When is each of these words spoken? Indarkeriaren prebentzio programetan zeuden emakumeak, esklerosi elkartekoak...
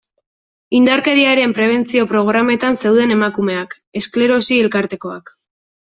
Indarkeriaren 0.77 1.53
prebentzio 1.57 2.07
programetan 2.15 2.79
zeuden 2.87 3.15
emakumeak, 3.19 3.77
esklerosi 4.03 4.59
elkartekoak... 4.67 5.33